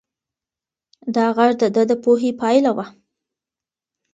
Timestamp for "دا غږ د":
1.15-1.63